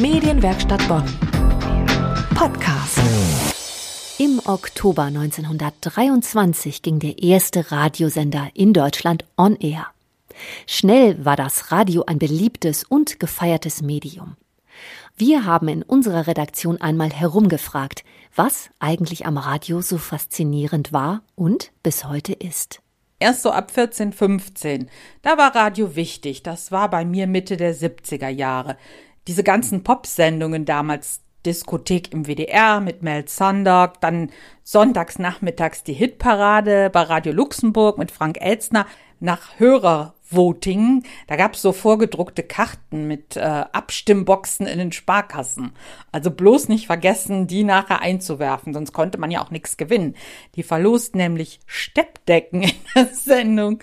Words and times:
Medienwerkstatt 0.00 0.86
Bonn. 0.86 1.04
Podcast. 2.36 3.00
Im 4.18 4.40
Oktober 4.44 5.02
1923 5.02 6.82
ging 6.82 7.00
der 7.00 7.20
erste 7.20 7.72
Radiosender 7.72 8.48
in 8.54 8.72
Deutschland 8.72 9.24
on 9.36 9.56
air. 9.56 9.88
Schnell 10.68 11.24
war 11.24 11.34
das 11.34 11.72
Radio 11.72 12.04
ein 12.06 12.20
beliebtes 12.20 12.84
und 12.84 13.18
gefeiertes 13.18 13.82
Medium. 13.82 14.36
Wir 15.16 15.44
haben 15.44 15.66
in 15.66 15.82
unserer 15.82 16.28
Redaktion 16.28 16.80
einmal 16.80 17.10
herumgefragt, 17.10 18.04
was 18.36 18.70
eigentlich 18.78 19.26
am 19.26 19.36
Radio 19.36 19.80
so 19.80 19.98
faszinierend 19.98 20.92
war 20.92 21.22
und 21.34 21.72
bis 21.82 22.04
heute 22.04 22.34
ist. 22.34 22.80
Erst 23.20 23.42
so 23.42 23.50
ab 23.50 23.72
14, 23.72 24.12
15. 24.12 24.88
Da 25.22 25.36
war 25.38 25.56
Radio 25.56 25.96
wichtig. 25.96 26.44
Das 26.44 26.70
war 26.70 26.88
bei 26.88 27.04
mir 27.04 27.26
Mitte 27.26 27.56
der 27.56 27.74
70er 27.74 28.28
Jahre. 28.28 28.76
Diese 29.28 29.44
ganzen 29.44 29.84
Popsendungen 29.84 30.64
damals, 30.64 31.20
Diskothek 31.44 32.12
im 32.14 32.26
WDR 32.26 32.80
mit 32.80 33.02
Mel 33.02 33.28
Sondag, 33.28 34.00
dann 34.00 34.30
sonntags 34.64 35.18
nachmittags 35.18 35.84
die 35.84 35.92
Hitparade 35.92 36.88
bei 36.90 37.02
Radio 37.02 37.32
Luxemburg 37.32 37.98
mit 37.98 38.10
Frank 38.10 38.40
Elzner 38.40 38.86
nach 39.20 39.58
Hörervoting. 39.58 41.02
Da 41.26 41.36
gab's 41.36 41.60
so 41.60 41.72
vorgedruckte 41.72 42.42
Karten 42.42 43.06
mit 43.06 43.36
äh, 43.36 43.40
Abstimmboxen 43.40 44.66
in 44.66 44.78
den 44.78 44.92
Sparkassen. 44.92 45.72
Also 46.10 46.30
bloß 46.30 46.68
nicht 46.68 46.86
vergessen, 46.86 47.46
die 47.46 47.64
nachher 47.64 48.00
einzuwerfen, 48.00 48.72
sonst 48.72 48.94
konnte 48.94 49.18
man 49.18 49.30
ja 49.30 49.44
auch 49.44 49.50
nichts 49.50 49.76
gewinnen. 49.76 50.16
Die 50.54 50.62
verlost 50.62 51.14
nämlich 51.14 51.60
Steppdecken 51.66 52.62
in 52.62 52.72
der 52.94 53.08
Sendung. 53.08 53.80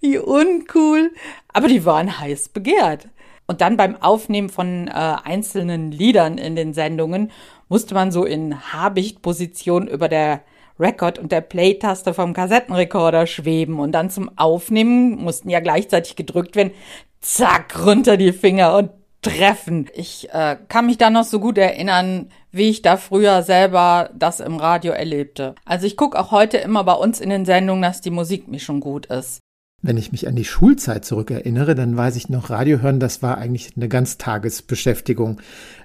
Wie 0.00 0.18
uncool. 0.18 1.12
Aber 1.52 1.66
die 1.66 1.84
waren 1.84 2.20
heiß 2.20 2.50
begehrt. 2.50 3.08
Und 3.46 3.60
dann 3.60 3.76
beim 3.76 4.00
Aufnehmen 4.00 4.48
von 4.48 4.88
äh, 4.88 4.90
einzelnen 4.92 5.92
Liedern 5.92 6.38
in 6.38 6.56
den 6.56 6.74
Sendungen 6.74 7.30
musste 7.68 7.94
man 7.94 8.10
so 8.10 8.24
in 8.24 8.72
Habichtposition 8.72 9.86
über 9.86 10.08
der 10.08 10.42
Record 10.78 11.18
und 11.18 11.32
der 11.32 11.40
Play-Taste 11.40 12.12
vom 12.12 12.34
Kassettenrekorder 12.34 13.26
schweben 13.26 13.78
und 13.78 13.92
dann 13.92 14.10
zum 14.10 14.30
Aufnehmen 14.36 15.16
mussten 15.16 15.48
ja 15.48 15.60
gleichzeitig 15.60 16.16
gedrückt 16.16 16.56
werden. 16.56 16.72
Zack, 17.20 17.86
runter 17.86 18.16
die 18.16 18.32
Finger 18.32 18.76
und 18.76 18.90
treffen. 19.22 19.88
Ich 19.94 20.28
äh, 20.32 20.56
kann 20.68 20.86
mich 20.86 20.98
da 20.98 21.10
noch 21.10 21.24
so 21.24 21.40
gut 21.40 21.58
erinnern, 21.58 22.30
wie 22.52 22.70
ich 22.70 22.82
da 22.82 22.96
früher 22.96 23.42
selber 23.42 24.10
das 24.14 24.40
im 24.40 24.56
Radio 24.56 24.92
erlebte. 24.92 25.54
Also 25.64 25.86
ich 25.86 25.96
gucke 25.96 26.18
auch 26.18 26.30
heute 26.30 26.58
immer 26.58 26.84
bei 26.84 26.92
uns 26.92 27.20
in 27.20 27.30
den 27.30 27.44
Sendungen, 27.44 27.82
dass 27.82 28.00
die 28.00 28.10
Musikmischung 28.10 28.80
gut 28.80 29.06
ist. 29.06 29.40
Wenn 29.82 29.98
ich 29.98 30.10
mich 30.10 30.26
an 30.26 30.36
die 30.36 30.44
Schulzeit 30.44 31.04
zurückerinnere, 31.04 31.74
dann 31.74 31.96
weiß 31.96 32.16
ich 32.16 32.28
noch, 32.28 32.50
Radio 32.50 32.80
hören, 32.80 32.98
das 32.98 33.22
war 33.22 33.38
eigentlich 33.38 33.76
eine 33.76 33.88
Ganztagesbeschäftigung. 33.88 35.40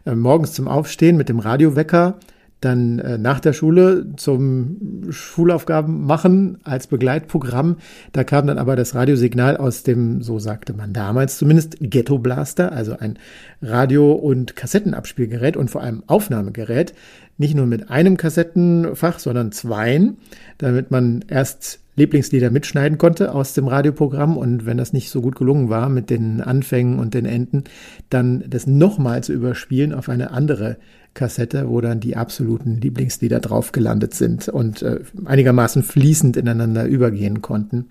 Äh, 0.05 0.15
morgens 0.15 0.53
zum 0.53 0.67
Aufstehen 0.67 1.17
mit 1.17 1.29
dem 1.29 1.39
Radiowecker, 1.39 2.17
dann 2.61 2.99
äh, 2.99 3.17
nach 3.17 3.39
der 3.39 3.53
Schule 3.53 4.15
zum 4.15 5.07
Schulaufgaben 5.09 6.05
machen 6.05 6.59
als 6.63 6.87
Begleitprogramm. 6.87 7.77
Da 8.13 8.23
kam 8.23 8.47
dann 8.47 8.59
aber 8.59 8.75
das 8.75 8.95
Radiosignal 8.95 9.57
aus 9.57 9.83
dem, 9.83 10.21
so 10.21 10.39
sagte 10.39 10.73
man 10.73 10.93
damals 10.93 11.37
zumindest, 11.37 11.77
Ghetto 11.81 12.19
Blaster, 12.19 12.71
also 12.71 12.95
ein 12.97 13.17
Radio- 13.61 14.13
und 14.13 14.55
Kassettenabspielgerät 14.55 15.57
und 15.57 15.69
vor 15.69 15.81
allem 15.81 16.03
Aufnahmegerät. 16.07 16.93
Nicht 17.37 17.55
nur 17.55 17.65
mit 17.65 17.89
einem 17.89 18.17
Kassettenfach, 18.17 19.17
sondern 19.17 19.51
zweien, 19.51 20.17
damit 20.59 20.91
man 20.91 21.25
erst 21.27 21.80
Lieblingslieder 21.95 22.51
mitschneiden 22.51 22.97
konnte 22.97 23.33
aus 23.33 23.53
dem 23.53 23.67
Radioprogramm 23.67 24.37
und 24.37 24.65
wenn 24.65 24.77
das 24.77 24.93
nicht 24.93 25.09
so 25.09 25.21
gut 25.21 25.35
gelungen 25.35 25.69
war 25.69 25.89
mit 25.89 26.09
den 26.09 26.41
Anfängen 26.41 26.99
und 26.99 27.13
den 27.13 27.25
Enden, 27.25 27.65
dann 28.09 28.43
das 28.47 28.65
nochmal 28.65 29.23
zu 29.23 29.33
überspielen 29.33 29.93
auf 29.93 30.07
eine 30.07 30.31
andere 30.31 30.77
Kassette, 31.13 31.69
wo 31.69 31.81
dann 31.81 31.99
die 31.99 32.15
absoluten 32.15 32.79
Lieblingslieder 32.79 33.41
drauf 33.41 33.73
gelandet 33.73 34.13
sind 34.13 34.47
und 34.47 34.81
äh, 34.81 35.01
einigermaßen 35.25 35.83
fließend 35.83 36.37
ineinander 36.37 36.85
übergehen 36.85 37.41
konnten. 37.41 37.87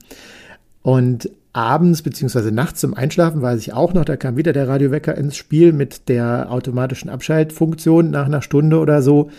Und 0.82 1.30
abends 1.52 2.02
beziehungsweise 2.02 2.52
nachts 2.52 2.80
zum 2.80 2.94
Einschlafen 2.94 3.42
weiß 3.42 3.60
ich 3.60 3.72
auch 3.72 3.92
noch, 3.92 4.04
da 4.04 4.16
kam 4.16 4.36
wieder 4.36 4.52
der 4.52 4.68
Radiowecker 4.68 5.16
ins 5.16 5.36
Spiel 5.36 5.72
mit 5.72 6.08
der 6.08 6.50
automatischen 6.50 7.10
Abschaltfunktion 7.10 8.10
nach 8.10 8.26
einer 8.26 8.42
Stunde 8.42 8.78
oder 8.78 9.02
so. 9.02 9.30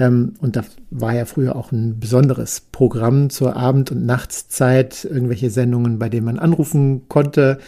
Ähm, 0.00 0.32
und 0.40 0.56
da 0.56 0.64
war 0.90 1.14
ja 1.14 1.26
früher 1.26 1.54
auch 1.54 1.70
ein 1.70 2.00
besonderes 2.00 2.62
Programm 2.72 3.30
zur 3.30 3.54
Abend- 3.54 3.92
und 3.92 4.04
Nachtszeit, 4.06 5.04
irgendwelche 5.04 5.50
Sendungen, 5.50 5.98
bei 6.00 6.08
denen 6.08 6.24
man 6.24 6.38
anrufen 6.38 7.06
konnte 7.08 7.58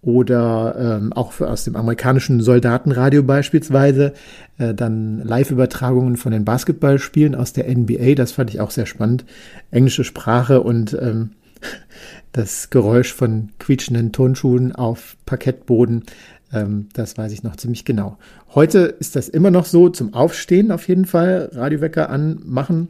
oder 0.00 0.74
ähm, 0.78 1.12
auch 1.12 1.32
für, 1.32 1.48
aus 1.48 1.64
dem 1.64 1.76
amerikanischen 1.76 2.40
Soldatenradio 2.40 3.22
beispielsweise, 3.22 4.12
äh, 4.58 4.74
dann 4.74 5.20
Live-Übertragungen 5.20 6.16
von 6.16 6.32
den 6.32 6.44
Basketballspielen 6.44 7.34
aus 7.34 7.52
der 7.52 7.68
NBA, 7.68 8.14
das 8.14 8.32
fand 8.32 8.50
ich 8.50 8.60
auch 8.60 8.70
sehr 8.70 8.86
spannend. 8.86 9.24
Englische 9.70 10.04
Sprache 10.04 10.62
und 10.62 10.96
ähm, 11.00 11.30
das 12.32 12.70
Geräusch 12.70 13.12
von 13.12 13.50
quietschenden 13.58 14.12
Tonschuhen 14.12 14.72
auf 14.74 15.16
Parkettboden, 15.24 16.04
ähm, 16.54 16.88
das 16.92 17.18
weiß 17.18 17.32
ich 17.32 17.42
noch 17.42 17.56
ziemlich 17.56 17.84
genau. 17.84 18.16
Heute 18.54 18.78
ist 18.78 19.16
das 19.16 19.28
immer 19.28 19.50
noch 19.50 19.66
so, 19.66 19.88
zum 19.88 20.14
Aufstehen 20.14 20.70
auf 20.70 20.88
jeden 20.88 21.04
Fall, 21.04 21.50
Radiowecker 21.52 22.08
anmachen 22.10 22.88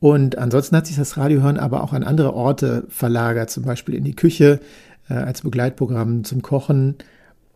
und 0.00 0.36
ansonsten 0.36 0.76
hat 0.76 0.86
sich 0.86 0.96
das 0.96 1.16
Radiohören 1.16 1.58
aber 1.58 1.82
auch 1.82 1.92
an 1.92 2.02
andere 2.02 2.34
Orte 2.34 2.84
verlagert, 2.88 3.50
zum 3.50 3.64
Beispiel 3.64 3.94
in 3.94 4.04
die 4.04 4.16
Küche, 4.16 4.60
äh, 5.08 5.14
als 5.14 5.42
Begleitprogramm 5.42 6.24
zum 6.24 6.42
Kochen 6.42 6.96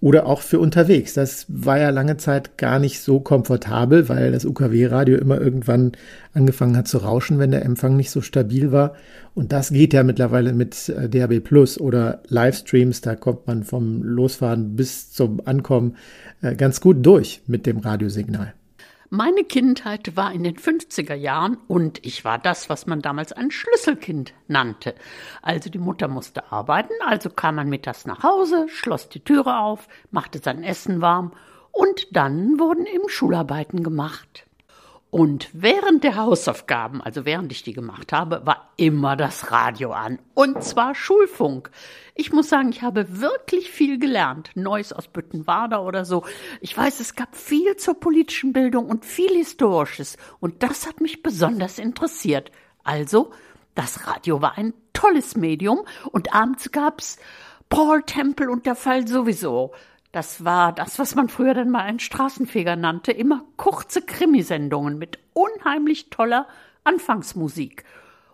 oder 0.00 0.26
auch 0.26 0.42
für 0.42 0.60
unterwegs. 0.60 1.14
Das 1.14 1.46
war 1.48 1.78
ja 1.78 1.90
lange 1.90 2.16
Zeit 2.16 2.56
gar 2.56 2.78
nicht 2.78 3.00
so 3.00 3.18
komfortabel, 3.20 4.08
weil 4.08 4.30
das 4.30 4.44
UKW-Radio 4.44 5.16
immer 5.18 5.40
irgendwann 5.40 5.92
angefangen 6.34 6.76
hat 6.76 6.86
zu 6.86 6.98
rauschen, 6.98 7.38
wenn 7.38 7.50
der 7.50 7.64
Empfang 7.64 7.96
nicht 7.96 8.10
so 8.10 8.20
stabil 8.20 8.70
war. 8.70 8.94
Und 9.34 9.52
das 9.52 9.70
geht 9.70 9.92
ja 9.92 10.04
mittlerweile 10.04 10.52
mit 10.52 10.88
äh, 10.88 11.08
DAB 11.08 11.40
Plus 11.40 11.80
oder 11.80 12.22
Livestreams. 12.28 13.00
Da 13.00 13.16
kommt 13.16 13.46
man 13.46 13.64
vom 13.64 14.02
Losfahren 14.02 14.76
bis 14.76 15.12
zum 15.12 15.40
Ankommen 15.44 15.96
äh, 16.42 16.54
ganz 16.54 16.80
gut 16.80 17.04
durch 17.04 17.42
mit 17.46 17.66
dem 17.66 17.78
Radiosignal. 17.78 18.54
Meine 19.10 19.42
Kindheit 19.42 20.16
war 20.16 20.32
in 20.32 20.44
den 20.44 20.56
50er 20.56 21.14
Jahren 21.14 21.56
und 21.66 22.04
ich 22.04 22.26
war 22.26 22.36
das, 22.36 22.68
was 22.68 22.86
man 22.86 23.00
damals 23.00 23.32
ein 23.32 23.50
Schlüsselkind 23.50 24.34
nannte. 24.48 24.94
Also 25.40 25.70
die 25.70 25.78
Mutter 25.78 26.08
musste 26.08 26.52
arbeiten, 26.52 26.92
also 27.06 27.30
kam 27.30 27.54
man 27.54 27.70
mittags 27.70 28.04
nach 28.04 28.22
Hause, 28.22 28.66
schloss 28.68 29.08
die 29.08 29.24
Türe 29.24 29.60
auf, 29.60 29.88
machte 30.10 30.40
sein 30.40 30.62
Essen 30.62 31.00
warm 31.00 31.32
und 31.72 32.14
dann 32.14 32.58
wurden 32.58 32.84
eben 32.84 33.08
Schularbeiten 33.08 33.82
gemacht. 33.82 34.47
Und 35.10 35.48
während 35.54 36.04
der 36.04 36.16
Hausaufgaben, 36.16 37.00
also 37.00 37.24
während 37.24 37.50
ich 37.50 37.62
die 37.62 37.72
gemacht 37.72 38.12
habe, 38.12 38.44
war 38.44 38.72
immer 38.76 39.16
das 39.16 39.50
Radio 39.50 39.92
an. 39.92 40.18
Und 40.34 40.62
zwar 40.62 40.94
Schulfunk. 40.94 41.70
Ich 42.14 42.30
muss 42.30 42.50
sagen, 42.50 42.68
ich 42.68 42.82
habe 42.82 43.20
wirklich 43.20 43.70
viel 43.70 43.98
gelernt. 43.98 44.50
Neues 44.54 44.92
aus 44.92 45.08
Büttenwader 45.08 45.82
oder 45.82 46.04
so. 46.04 46.24
Ich 46.60 46.76
weiß, 46.76 47.00
es 47.00 47.14
gab 47.14 47.34
viel 47.36 47.76
zur 47.76 47.94
politischen 47.94 48.52
Bildung 48.52 48.86
und 48.86 49.06
viel 49.06 49.34
Historisches. 49.34 50.18
Und 50.40 50.62
das 50.62 50.86
hat 50.86 51.00
mich 51.00 51.22
besonders 51.22 51.78
interessiert. 51.78 52.52
Also, 52.84 53.32
das 53.74 54.06
Radio 54.06 54.42
war 54.42 54.58
ein 54.58 54.74
tolles 54.92 55.36
Medium. 55.36 55.86
Und 56.12 56.34
abends 56.34 56.70
gab's 56.70 57.16
Paul 57.70 58.02
Temple 58.02 58.50
und 58.50 58.66
der 58.66 58.74
Fall 58.74 59.08
sowieso. 59.08 59.72
Das 60.12 60.44
war 60.44 60.72
das, 60.72 60.98
was 60.98 61.14
man 61.14 61.28
früher 61.28 61.54
dann 61.54 61.70
mal 61.70 61.82
einen 61.82 62.00
Straßenfeger 62.00 62.76
nannte. 62.76 63.12
Immer 63.12 63.44
kurze 63.56 64.00
Krimisendungen 64.00 64.98
mit 64.98 65.18
unheimlich 65.34 66.08
toller 66.08 66.46
Anfangsmusik. 66.84 67.84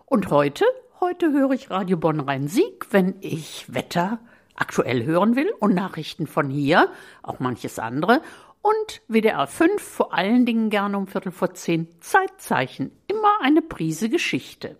Und 0.05 0.29
heute, 0.29 0.63
heute 1.01 1.31
höre 1.31 1.51
ich 1.51 1.69
Radio 1.69 1.97
Bonn 1.97 2.21
Rhein-Sieg, 2.21 2.87
wenn 2.91 3.15
ich 3.19 3.73
Wetter 3.73 4.19
aktuell 4.55 5.03
hören 5.03 5.35
will 5.35 5.51
und 5.59 5.75
Nachrichten 5.75 6.27
von 6.27 6.49
hier, 6.49 6.89
auch 7.21 7.39
manches 7.39 7.77
andere. 7.77 8.21
Und 8.61 9.01
WDR 9.09 9.45
5 9.45 9.81
vor 9.81 10.13
allen 10.13 10.45
Dingen 10.45 10.69
gerne 10.69 10.97
um 10.97 11.07
Viertel 11.07 11.31
vor 11.31 11.53
zehn 11.53 11.89
Zeitzeichen. 11.99 12.91
Immer 13.07 13.41
eine 13.41 13.61
Prise 13.61 14.09
Geschichte. 14.09 14.77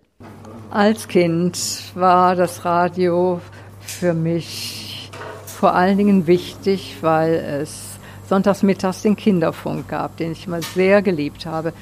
Als 0.71 1.09
Kind 1.09 1.57
war 1.93 2.35
das 2.35 2.63
Radio 2.63 3.41
für 3.81 4.13
mich 4.13 4.84
vor 5.55 5.73
allen 5.73 5.97
Dingen 5.97 6.27
wichtig, 6.27 6.97
weil 7.01 7.33
es 7.33 7.97
sonntags 8.27 8.63
mittags 8.63 9.01
den 9.01 9.15
Kinderfunk 9.15 9.87
gab, 9.87 10.17
den 10.17 10.33
ich 10.33 10.47
immer 10.47 10.61
sehr 10.61 11.01
geliebt 11.01 11.45
habe. 11.45 11.73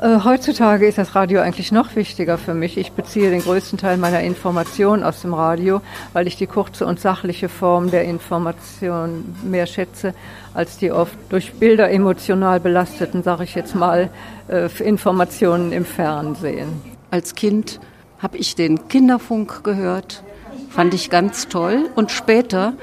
Äh, 0.00 0.20
heutzutage 0.22 0.86
ist 0.86 0.98
das 0.98 1.14
Radio 1.14 1.40
eigentlich 1.40 1.72
noch 1.72 1.96
wichtiger 1.96 2.36
für 2.36 2.52
mich. 2.52 2.76
Ich 2.76 2.92
beziehe 2.92 3.30
den 3.30 3.40
größten 3.40 3.78
Teil 3.78 3.96
meiner 3.96 4.20
Informationen 4.20 5.02
aus 5.02 5.22
dem 5.22 5.32
Radio, 5.32 5.80
weil 6.12 6.26
ich 6.26 6.36
die 6.36 6.46
kurze 6.46 6.86
und 6.86 7.00
sachliche 7.00 7.48
Form 7.48 7.90
der 7.90 8.04
Information 8.04 9.34
mehr 9.42 9.66
schätze 9.66 10.14
als 10.54 10.76
die 10.76 10.92
oft 10.92 11.16
durch 11.30 11.54
Bilder 11.54 11.90
emotional 11.90 12.60
belasteten, 12.60 13.22
sage 13.22 13.44
ich 13.44 13.54
jetzt 13.54 13.74
mal, 13.74 14.10
äh, 14.48 14.68
Informationen 14.82 15.72
im 15.72 15.84
Fernsehen. 15.84 16.68
Als 17.10 17.34
Kind 17.34 17.80
habe 18.18 18.36
ich 18.36 18.54
den 18.54 18.88
Kinderfunk 18.88 19.64
gehört 19.64 20.22
Fand 20.70 20.94
ich 20.94 21.10
ganz 21.10 21.48
toll. 21.48 21.90
Und 21.94 22.10
später 22.10 22.74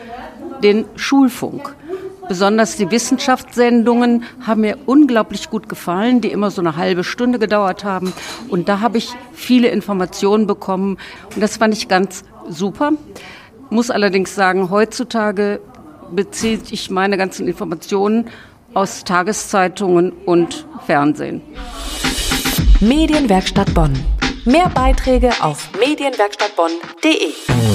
den 0.64 0.86
Schulfunk. 0.96 1.76
Besonders 2.28 2.76
die 2.76 2.90
Wissenschaftssendungen 2.90 4.24
haben 4.46 4.62
mir 4.62 4.78
unglaublich 4.88 5.50
gut 5.52 5.70
gefallen, 5.70 6.22
die 6.22 6.32
immer 6.32 6.50
so 6.50 6.62
eine 6.62 6.76
halbe 6.76 7.04
Stunde 7.04 7.38
gedauert 7.38 7.84
haben. 7.84 8.14
Und 8.50 8.68
da 8.68 8.80
habe 8.80 8.98
ich 8.98 9.14
viele 9.34 9.68
Informationen 9.68 10.48
bekommen. 10.48 10.98
Und 11.36 11.42
das 11.42 11.58
fand 11.58 11.74
ich 11.76 11.88
ganz 11.88 12.24
super. 12.50 12.94
Muss 13.70 13.92
allerdings 13.92 14.34
sagen, 14.34 14.70
heutzutage 14.70 15.60
beziehe 16.12 16.60
ich 16.72 16.90
meine 16.90 17.18
ganzen 17.18 17.48
Informationen 17.48 18.30
aus 18.74 19.04
Tageszeitungen 19.04 20.12
und 20.12 20.66
Fernsehen. 20.86 21.42
Medienwerkstatt 22.80 23.74
Bonn. 23.74 23.94
Mehr 24.46 24.70
Beiträge 24.70 25.32
auf 25.42 25.70
medienwerkstattbonn.de. 25.80 27.75